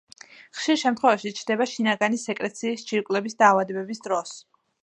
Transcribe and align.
ხშირ 0.59 0.79
შემთხვევაში 0.83 1.33
ჩნდება 1.41 1.67
შინაგანი 1.73 2.21
სეკრეციის 2.23 2.89
ჯირკვლების 2.91 3.41
დაავადებების 3.43 4.07
დროს. 4.09 4.35